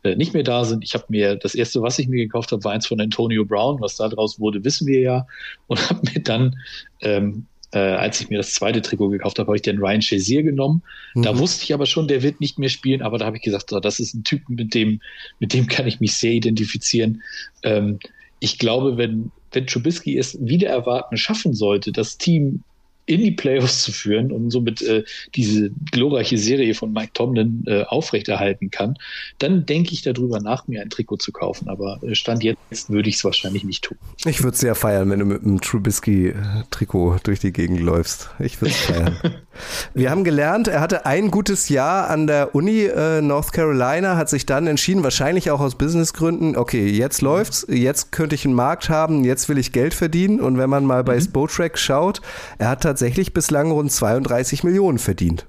[0.05, 0.85] äh, nicht mehr da sind.
[0.85, 3.81] Ich habe mir das erste, was ich mir gekauft habe, war eins von Antonio Brown.
[3.81, 5.27] Was da draus wurde, wissen wir ja.
[5.67, 6.57] Und habe mir dann,
[7.01, 10.43] ähm, äh, als ich mir das zweite Trikot gekauft habe, habe ich den Ryan Shazier
[10.43, 10.83] genommen.
[11.15, 11.23] Mhm.
[11.23, 13.03] Da wusste ich aber schon, der wird nicht mehr spielen.
[13.03, 15.01] Aber da habe ich gesagt, so, das ist ein Typ, mit dem,
[15.41, 17.23] mit dem kann ich mich sehr identifizieren.
[17.65, 17.99] Ähm,
[18.43, 22.65] ich glaube, wenn, wenn Trubisky es wieder erwarten schaffen sollte, das Team
[23.07, 27.83] in die Playoffs zu führen und somit äh, diese glorreiche Serie von Mike Tomlin äh,
[27.83, 28.97] aufrechterhalten kann,
[29.39, 31.69] dann denke ich darüber nach, mir ein Trikot zu kaufen.
[31.69, 33.99] Aber äh, Stand jetzt würde ich es wahrscheinlich nicht tun.
[34.25, 38.31] Ich würde es sehr feiern, wenn du mit einem Trubisky-Trikot durch die Gegend läufst.
[38.39, 39.17] Ich würde es feiern.
[39.95, 44.31] Wir haben gelernt, er hatte ein gutes Jahr an der Uni äh, North Carolina, hat
[44.31, 48.89] sich dann entschieden, wahrscheinlich auch aus Businessgründen, okay, jetzt läuft's, jetzt könnte ich einen Markt
[48.89, 50.41] haben, jetzt will ich Geld verdienen.
[50.41, 51.23] Und wenn man mal bei mhm.
[51.23, 52.23] Spotrack schaut,
[52.59, 55.47] er hat tatsächlich bislang rund 32 Millionen verdient.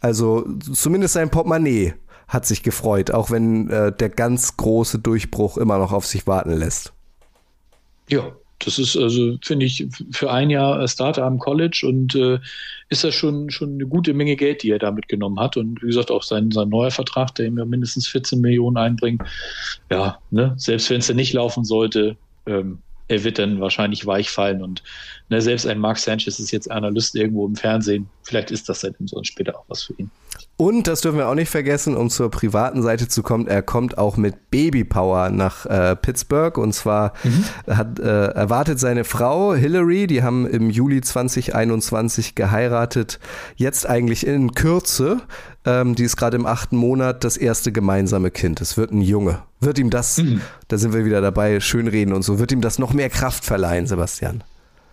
[0.00, 1.94] Also zumindest sein Portemonnaie
[2.28, 6.52] hat sich gefreut, auch wenn äh, der ganz große Durchbruch immer noch auf sich warten
[6.52, 6.92] lässt.
[8.08, 8.30] Ja,
[8.60, 12.38] das ist also, finde ich, für ein Jahr Starter am College und äh,
[12.90, 15.56] ist das schon, schon eine gute Menge Geld, die er da mitgenommen hat.
[15.56, 19.20] Und wie gesagt, auch sein, sein neuer Vertrag, der ihm ja mindestens 14 Millionen einbringt.
[19.90, 22.78] Ja, ne, selbst wenn es dann nicht laufen sollte, ähm,
[23.08, 24.62] er wird dann wahrscheinlich weich fallen.
[24.62, 24.82] Und
[25.28, 28.08] ne, selbst ein Mark Sanchez ist jetzt Analyst irgendwo im Fernsehen.
[28.22, 30.10] Vielleicht ist das dann so später auch was für ihn.
[30.56, 33.98] Und das dürfen wir auch nicht vergessen, um zur privaten Seite zu kommen, er kommt
[33.98, 37.44] auch mit Babypower nach äh, Pittsburgh und zwar mhm.
[37.74, 43.18] hat äh, erwartet seine Frau Hillary, die haben im Juli 2021 geheiratet,
[43.56, 45.22] jetzt eigentlich in Kürze,
[45.64, 48.60] ähm, die ist gerade im achten Monat, das erste gemeinsame Kind.
[48.60, 49.42] Es wird ein Junge.
[49.60, 50.40] Wird ihm das, mhm.
[50.68, 53.86] da sind wir wieder dabei, schönreden und so, wird ihm das noch mehr Kraft verleihen,
[53.86, 54.44] Sebastian?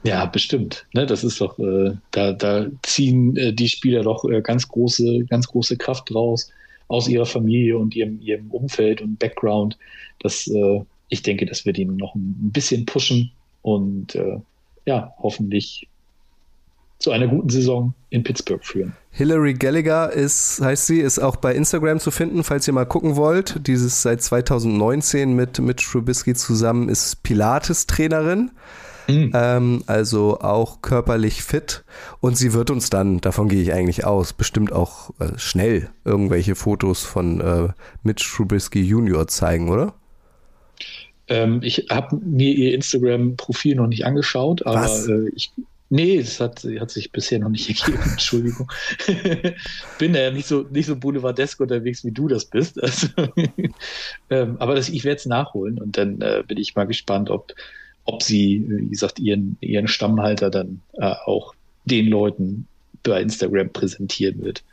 [0.03, 0.87] Ja, bestimmt.
[0.93, 5.25] Ne, das ist doch, äh, da, da ziehen äh, die Spieler doch äh, ganz große,
[5.29, 6.49] ganz große Kraft raus
[6.87, 9.77] aus ihrer Familie und ihrem, ihrem Umfeld und Background.
[10.19, 13.31] Das, äh, ich denke, das wird ihn noch ein bisschen pushen
[13.61, 14.39] und äh,
[14.85, 15.87] ja, hoffentlich
[17.01, 18.95] zu einer guten Saison in Pittsburgh führen.
[19.09, 23.15] Hillary Gallagher ist, heißt sie, ist auch bei Instagram zu finden, falls ihr mal gucken
[23.15, 23.67] wollt.
[23.67, 28.51] Dieses seit 2019 mit, mit Trubisky zusammen ist Pilates-Trainerin.
[29.07, 29.31] Mhm.
[29.33, 31.83] Ähm, also auch körperlich fit.
[32.19, 36.55] Und sie wird uns dann, davon gehe ich eigentlich aus, bestimmt auch äh, schnell irgendwelche
[36.55, 37.67] Fotos von äh,
[38.03, 39.93] Mitch Trubisky Junior zeigen, oder?
[41.27, 45.51] Ähm, ich habe mir ihr Instagram-Profil noch nicht angeschaut, aber äh, ich
[45.93, 48.01] Nee, das hat, hat sich bisher noch nicht ergeben.
[48.09, 48.71] Entschuldigung.
[49.99, 52.81] Bin ja nicht so, nicht so boulevardesk unterwegs, wie du das bist.
[52.81, 53.07] Also,
[54.29, 57.53] ähm, aber das, ich werde es nachholen und dann äh, bin ich mal gespannt, ob,
[58.05, 62.67] ob sie, wie gesagt, ihren, ihren Stammhalter dann äh, auch den Leuten
[63.03, 64.63] bei Instagram präsentieren wird.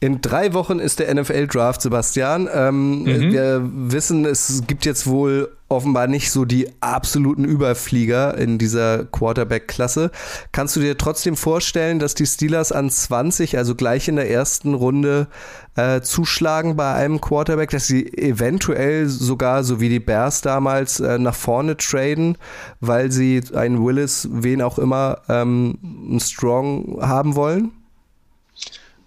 [0.00, 2.48] In drei Wochen ist der NFL-Draft, Sebastian.
[2.52, 3.32] Ähm, mhm.
[3.32, 10.10] Wir wissen, es gibt jetzt wohl offenbar nicht so die absoluten Überflieger in dieser Quarterback-Klasse.
[10.52, 14.74] Kannst du dir trotzdem vorstellen, dass die Steelers an 20, also gleich in der ersten
[14.74, 15.26] Runde,
[15.74, 21.18] äh, zuschlagen bei einem Quarterback, dass sie eventuell sogar, so wie die Bears damals, äh,
[21.18, 22.36] nach vorne traden,
[22.80, 27.72] weil sie einen Willis, wen auch immer, ähm, einen Strong haben wollen?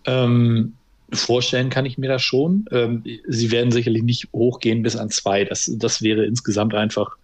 [0.06, 0.74] Ähm,
[1.16, 2.66] Vorstellen kann ich mir das schon.
[2.72, 5.46] Ähm, sie werden sicherlich nicht hochgehen bis an zwei.
[5.46, 7.18] Das, das wäre insgesamt einfach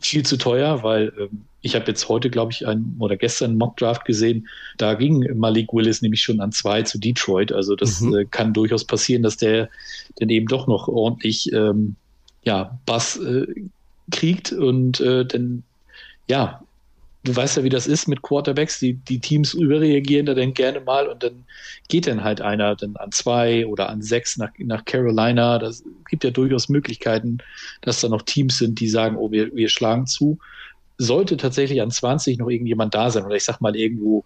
[0.00, 3.58] viel zu teuer, weil ähm, ich habe jetzt heute, glaube ich, ein, oder gestern einen
[3.58, 7.52] Mockdraft gesehen, da ging Malik Willis nämlich schon an zwei zu Detroit.
[7.52, 8.14] Also das mhm.
[8.14, 9.70] äh, kann durchaus passieren, dass der
[10.16, 11.96] dann eben doch noch ordentlich ähm,
[12.44, 13.46] ja, Bass äh,
[14.10, 15.62] kriegt und äh, dann
[16.28, 16.62] ja,
[17.24, 18.78] du weißt ja, wie das ist mit Quarterbacks.
[18.78, 21.44] Die, die Teams überreagieren da dann gerne mal und dann
[21.88, 25.58] geht dann halt einer dann an zwei oder an sechs nach, nach Carolina.
[25.58, 27.38] Das gibt ja durchaus Möglichkeiten,
[27.80, 30.38] dass da noch Teams sind, die sagen, oh, wir, wir schlagen zu.
[30.98, 34.24] Sollte tatsächlich an 20 noch irgendjemand da sein oder ich sag mal irgendwo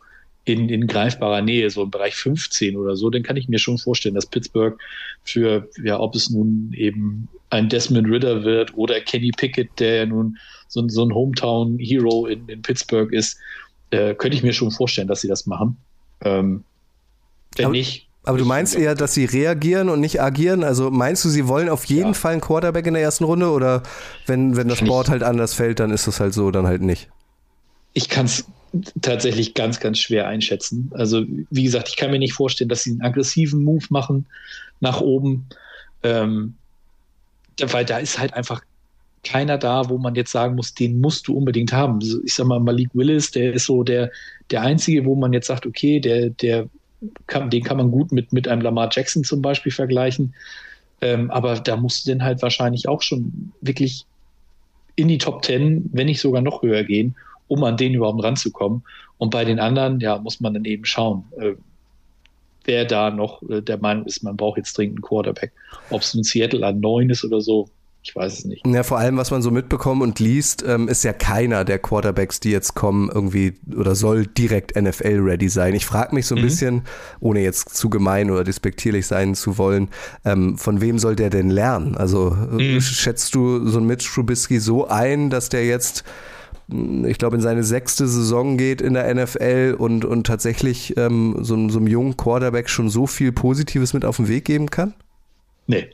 [0.49, 3.79] in, in greifbarer Nähe, so im Bereich 15 oder so, dann kann ich mir schon
[3.79, 4.79] vorstellen, dass Pittsburgh
[5.25, 10.07] für, ja, ob es nun eben ein Desmond Ritter wird oder Kenny Pickett, der ja
[10.07, 13.39] nun so, so ein Hometown-Hero in, in Pittsburgh ist,
[13.91, 15.77] äh, könnte ich mir schon vorstellen, dass sie das machen.
[16.23, 16.65] Ähm,
[17.57, 18.07] wenn aber, nicht.
[18.25, 20.63] Aber du meinst eher, dass sie reagieren und nicht agieren?
[20.63, 22.15] Also meinst du, sie wollen auf jeden ja.
[22.15, 23.83] Fall einen Quarterback in der ersten Runde oder
[24.27, 27.09] wenn, wenn das Board halt anders fällt, dann ist das halt so, dann halt nicht?
[27.93, 28.47] Ich kann es
[29.01, 30.91] tatsächlich ganz, ganz schwer einschätzen.
[30.95, 34.27] Also, wie gesagt, ich kann mir nicht vorstellen, dass sie einen aggressiven Move machen
[34.81, 35.47] nach oben.
[36.03, 36.55] Ähm,
[37.61, 38.63] weil da ist halt einfach
[39.25, 41.99] keiner da, wo man jetzt sagen muss, den musst du unbedingt haben.
[42.25, 44.11] Ich sag mal, Malik Willis, der ist so der,
[44.51, 46.69] der einzige, wo man jetzt sagt, okay, der, der
[47.27, 50.35] kann, den kann man gut mit, mit einem Lamar Jackson zum Beispiel vergleichen.
[51.01, 54.05] Ähm, aber da musst du denn halt wahrscheinlich auch schon wirklich
[54.97, 57.15] in die Top Ten, wenn nicht sogar noch höher gehen,
[57.49, 58.83] um an den überhaupt ranzukommen.
[59.19, 61.55] Und bei den anderen, ja, muss man dann eben schauen, äh,
[62.65, 65.53] wer da noch äh, der Meinung ist, man braucht jetzt dringend einen Quarterback.
[65.91, 67.69] Ob es in Seattle an neun ist oder so,
[68.03, 68.67] ich weiß es nicht.
[68.67, 72.41] Ja, vor allem, was man so mitbekommt und liest, ähm, ist ja keiner der Quarterbacks,
[72.41, 75.75] die jetzt kommen, irgendwie oder soll direkt NFL-ready sein.
[75.75, 76.47] Ich frage mich so ein mhm.
[76.47, 76.83] bisschen,
[77.21, 79.89] ohne jetzt zu gemein oder despektierlich sein zu wollen,
[80.25, 81.97] ähm, von wem soll der denn lernen?
[81.97, 82.81] Also äh, mhm.
[82.81, 86.05] schätzt du so einen Mitch Trubisky so ein, dass der jetzt
[86.69, 91.69] ich glaube, in seine sechste Saison geht in der NFL und, und tatsächlich ähm, so,
[91.69, 94.93] so einem jungen Quarterback schon so viel Positives mit auf den Weg geben kann?
[95.67, 95.89] Nee,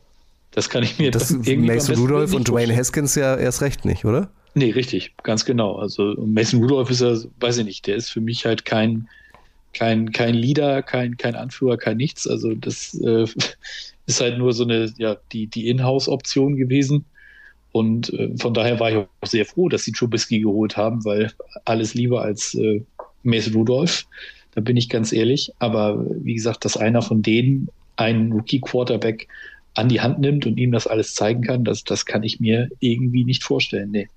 [0.51, 4.31] das kann ich mir das Mason Rudolph und Dwayne Haskins ja erst recht nicht, oder?
[4.55, 5.77] Nee, richtig, ganz genau.
[5.77, 9.09] Also Mason Rudolph ist ja, weiß ich nicht, der ist für mich halt kein,
[9.73, 12.27] kein, kein Leader, kein, kein Anführer, kein nichts.
[12.27, 13.27] Also das äh,
[14.07, 17.05] ist halt nur so eine, ja, die, die Inhouse-Option gewesen.
[17.75, 21.33] Und äh, von daher war ich auch sehr froh, dass sie Trubisky geholt haben, weil
[21.65, 22.85] alles lieber als äh,
[23.25, 24.07] Mason Rudolph.
[24.53, 25.51] Da bin ich ganz ehrlich.
[25.59, 29.27] Aber wie gesagt, dass einer von denen einen Rookie-Quarterback
[29.75, 32.69] an die Hand nimmt und ihm das alles zeigen kann, das, das kann ich mir
[32.79, 33.91] irgendwie nicht vorstellen.
[33.91, 34.09] Nee.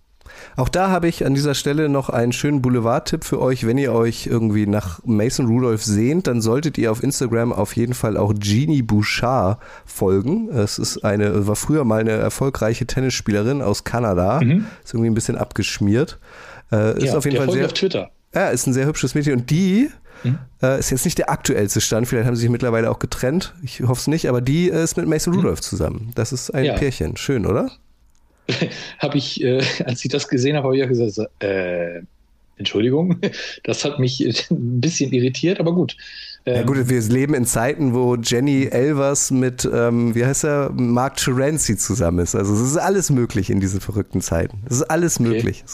[0.55, 3.65] Auch da habe ich an dieser Stelle noch einen schönen Boulevard-Tipp für euch.
[3.65, 7.93] Wenn ihr euch irgendwie nach Mason Rudolph sehnt, dann solltet ihr auf Instagram auf jeden
[7.93, 10.49] Fall auch Jeannie Bouchard folgen.
[10.49, 14.41] Es ist eine, war früher mal eine erfolgreiche Tennisspielerin aus Kanada.
[14.41, 14.65] Mhm.
[14.83, 16.19] Ist irgendwie ein bisschen abgeschmiert.
[16.71, 17.65] Äh, ist ja, auf jeden Fall sehr.
[17.65, 18.09] auf Twitter.
[18.33, 19.33] Ja, ist ein sehr hübsches Mädchen.
[19.33, 19.89] Und die
[20.23, 20.39] hm?
[20.61, 23.53] Äh, ist jetzt nicht der aktuellste Stand, vielleicht haben sie sich mittlerweile auch getrennt.
[23.61, 25.41] Ich hoffe es nicht, aber die äh, ist mit Mason hm?
[25.41, 26.11] Rudolph zusammen.
[26.15, 26.73] Das ist ein ja.
[26.75, 27.17] Pärchen.
[27.17, 27.69] Schön, oder?
[28.99, 32.01] habe ich, äh, als ich das gesehen habe, habe ich ja gesagt, äh,
[32.57, 33.19] Entschuldigung,
[33.63, 35.95] das hat mich ein bisschen irritiert, aber gut.
[36.45, 41.17] Ja gut, wir leben in Zeiten, wo Jenny Elvers mit, ähm, wie heißt er, Mark
[41.17, 42.35] Terenzi zusammen ist.
[42.35, 44.61] Also es ist alles möglich in diesen verrückten Zeiten.
[44.65, 45.29] Es ist alles okay.
[45.29, 45.65] möglich.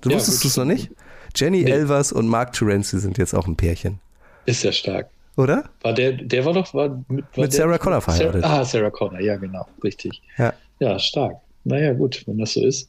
[0.00, 0.90] Du ja, wusstest es noch nicht?
[1.36, 1.70] Jenny nee.
[1.70, 4.00] Elvers und Mark Terenzi sind jetzt auch ein Pärchen.
[4.46, 5.10] Ist ja stark.
[5.36, 5.64] Oder?
[5.82, 8.42] War der, der war doch war, mit, war mit Sarah Connor verheiratet.
[8.42, 10.22] Sarah, ah, Sarah Connor, ja, genau, richtig.
[10.38, 10.54] Ja.
[10.78, 11.36] ja, stark.
[11.64, 12.88] Naja, gut, wenn das so ist.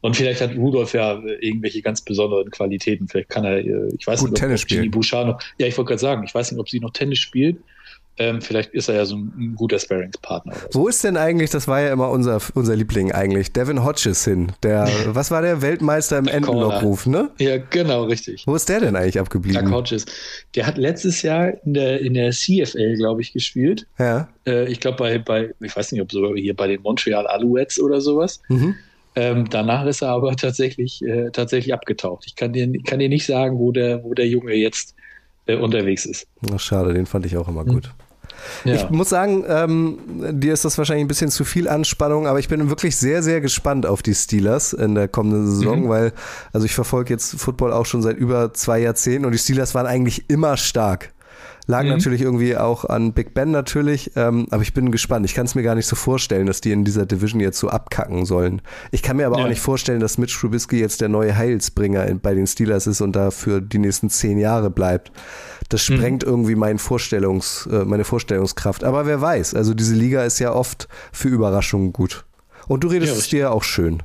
[0.00, 3.06] Und vielleicht hat Rudolf ja irgendwelche ganz besonderen Qualitäten.
[3.06, 5.90] Vielleicht kann er, äh, ich weiß Gut, nicht, Tennis ob Bouchard noch, ja, ich wollte
[5.90, 7.58] gerade sagen, ich weiß nicht, ob sie noch Tennis spielt.
[8.18, 10.54] Ähm, vielleicht ist er ja so ein, ein guter Sparringspartner.
[10.70, 10.80] so.
[10.80, 14.52] Wo ist denn eigentlich, das war ja immer unser, unser Liebling eigentlich, Devin Hodges hin?
[14.62, 17.30] Der, was war der Weltmeister im Entenlockruf, ne?
[17.38, 18.46] Ja, genau, richtig.
[18.46, 19.72] Wo ist der denn eigentlich Doug abgeblieben?
[19.72, 20.04] Hodges.
[20.54, 23.86] Der hat letztes Jahr in der, in der CFL, glaube ich, gespielt.
[23.98, 24.28] Ja.
[24.46, 27.80] Äh, ich glaube, bei, bei, ich weiß nicht, ob sogar hier bei den Montreal Alouettes
[27.80, 28.40] oder sowas.
[28.48, 28.74] Mhm.
[29.14, 32.24] Ähm, danach ist er aber tatsächlich, äh, tatsächlich abgetaucht.
[32.26, 34.94] Ich kann dir, kann dir nicht sagen, wo der, wo der Junge jetzt
[35.46, 36.26] äh, unterwegs ist.
[36.52, 37.90] Ach, schade, den fand ich auch immer gut.
[38.64, 38.74] Ja.
[38.74, 39.98] Ich muss sagen, ähm,
[40.32, 43.40] dir ist das wahrscheinlich ein bisschen zu viel Anspannung, aber ich bin wirklich sehr, sehr
[43.40, 45.88] gespannt auf die Steelers in der kommenden Saison, Mhm.
[45.88, 46.12] weil,
[46.52, 49.86] also ich verfolge jetzt Football auch schon seit über zwei Jahrzehnten und die Steelers waren
[49.86, 51.12] eigentlich immer stark.
[51.68, 51.90] Lag Mhm.
[51.90, 55.24] natürlich irgendwie auch an Big Ben natürlich, ähm, aber ich bin gespannt.
[55.26, 57.68] Ich kann es mir gar nicht so vorstellen, dass die in dieser Division jetzt so
[57.68, 58.62] abkacken sollen.
[58.90, 59.48] Ich kann mir aber auch Ja.
[59.48, 63.14] nicht vorstellen, dass Mitch Trubisky jetzt der neue Heilsbringer in, bei den Steelers ist und
[63.14, 65.12] da für die nächsten zehn Jahre bleibt.
[65.72, 65.96] Das Mhm.
[65.96, 68.84] sprengt irgendwie mein Vorstellungs, äh, meine Vorstellungskraft.
[68.84, 72.24] Aber wer weiß, also diese Liga ist ja oft für Überraschungen gut.
[72.68, 74.02] Und du redest Ja, es dir auch schön.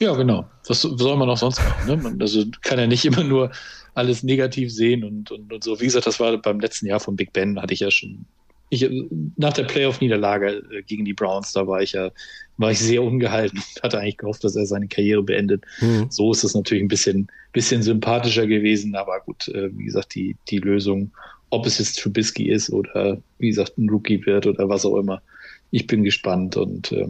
[0.00, 0.46] Ja, genau.
[0.66, 1.86] Was soll man auch sonst machen?
[1.86, 1.96] Ne?
[1.96, 3.52] Man, also kann ja nicht immer nur
[3.94, 5.80] alles negativ sehen und, und, und so.
[5.80, 8.26] Wie gesagt, das war beim letzten Jahr von Big Ben, hatte ich ja schon.
[8.70, 8.88] Ich,
[9.36, 12.10] nach der Playoff-Niederlage äh, gegen die Browns, da war ich ja
[12.58, 13.62] war ich sehr ungehalten.
[13.82, 15.64] Hatte eigentlich gehofft, dass er seine Karriere beendet.
[15.78, 16.06] Hm.
[16.10, 20.36] So ist es natürlich ein bisschen, bisschen sympathischer gewesen, aber gut, äh, wie gesagt, die,
[20.48, 21.12] die Lösung,
[21.50, 25.22] ob es jetzt Trubisky ist oder wie gesagt ein Rookie wird oder was auch immer.
[25.70, 27.08] Ich bin gespannt und äh,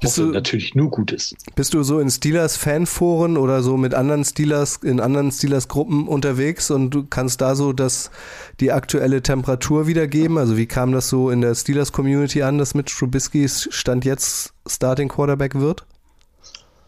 [0.00, 1.34] Bist du- natürlich nur Gutes.
[1.54, 6.90] Bist du so in Steelers-Fanforen oder so mit anderen Steelers, in anderen Steelers-Gruppen unterwegs und
[6.90, 8.10] du kannst da so das,
[8.60, 10.38] die aktuelle Temperatur wiedergeben?
[10.38, 15.08] Also wie kam das so in der Steelers-Community an, dass Mitch Trubisky Stand jetzt Starting
[15.08, 15.84] Quarterback wird?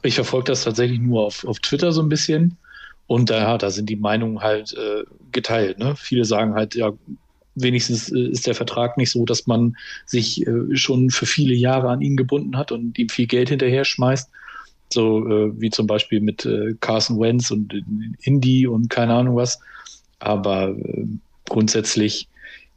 [0.02, 2.56] Ich verfolge das tatsächlich nur auf, auf Twitter so ein bisschen.
[3.06, 5.78] Und da, da sind die Meinungen halt äh, geteilt.
[5.78, 5.94] Ne?
[5.96, 6.92] Viele sagen halt, ja,
[7.54, 11.88] wenigstens äh, ist der Vertrag nicht so, dass man sich äh, schon für viele Jahre
[11.88, 14.28] an ihn gebunden hat und ihm viel Geld hinterher schmeißt.
[14.92, 16.48] So äh, wie zum Beispiel mit
[16.80, 17.72] Carson Wentz und
[18.22, 19.60] Indy und keine Ahnung was.
[20.18, 20.74] Aber
[21.48, 22.28] grundsätzlich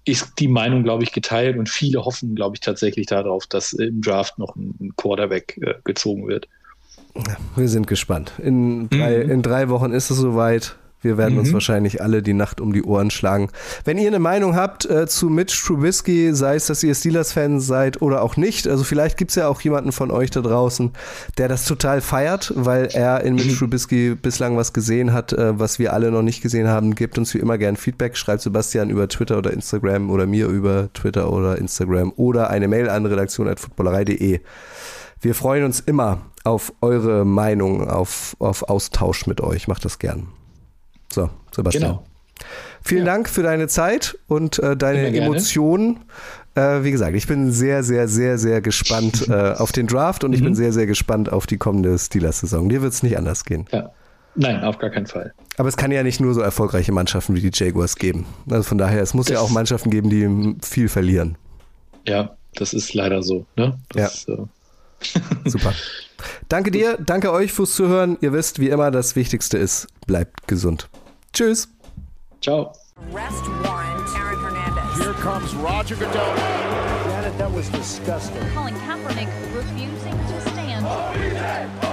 [0.06, 4.02] ist die Meinung, glaube ich, geteilt und viele hoffen, glaube ich, tatsächlich darauf, dass im
[4.02, 6.48] Draft noch ein Quarterback gezogen wird.
[7.56, 8.34] Wir sind gespannt.
[8.42, 9.32] In drei, Mhm.
[9.32, 10.76] in drei Wochen ist es soweit.
[11.04, 11.54] Wir werden uns Mhm.
[11.54, 13.50] wahrscheinlich alle die Nacht um die Ohren schlagen.
[13.86, 18.02] Wenn ihr eine Meinung habt äh, zu Mitch Trubisky, sei es, dass ihr Steelers-Fans seid
[18.02, 20.92] oder auch nicht, also vielleicht gibt's ja auch jemanden von euch da draußen,
[21.38, 25.78] der das total feiert, weil er in Mitch Trubisky bislang was gesehen hat, äh, was
[25.78, 26.96] wir alle noch nicht gesehen haben.
[26.96, 28.18] Gebt uns wie immer gern Feedback.
[28.18, 32.90] Schreibt Sebastian über Twitter oder Instagram oder mir über Twitter oder Instagram oder eine Mail
[32.90, 34.40] an redaktion.footballerei.de.
[35.22, 39.68] Wir freuen uns immer auf eure Meinung, auf, auf Austausch mit euch.
[39.68, 40.28] Macht das gern.
[41.14, 41.84] So, Sebastian.
[41.84, 42.04] Genau.
[42.84, 45.28] Vielen Dank für deine Zeit und äh, deine Immer.
[45.28, 46.00] Emotionen.
[46.56, 50.34] Äh, wie gesagt, ich bin sehr, sehr, sehr, sehr gespannt äh, auf den Draft und
[50.34, 50.46] ich Mhm.
[50.46, 52.68] bin sehr, sehr gespannt auf die kommende Steelers-Saison.
[52.70, 53.66] Dir wird es nicht anders gehen.
[53.72, 53.92] Ja.
[54.36, 55.34] Nein, auf gar keinen Fall.
[55.58, 58.26] Aber es kann ja nicht nur so erfolgreiche Mannschaften wie die Jaguars geben.
[58.50, 61.38] Also von daher, es muss ja Das- auch Mannschaften geben, die viel verlieren.
[62.08, 63.46] Ja, das ist leider so.
[63.56, 63.78] Ne?
[63.90, 64.38] Das, äh,
[65.46, 65.74] Super.
[66.50, 68.18] danke dir, danke euch fürs Zuhören.
[68.22, 70.90] Ihr wisst, wie immer, das Wichtigste ist, bleibt gesund.
[71.34, 71.68] Tschüss.
[72.42, 72.74] ciao.
[73.12, 74.98] Arrest warrant, Aaron Hernandez.
[75.04, 76.36] Here comes Roger Goodell.
[77.06, 78.38] Janet, that was disgusting.
[78.54, 80.86] Colin Kaepernick refusing to stand.
[80.88, 81.93] Oh, Greatest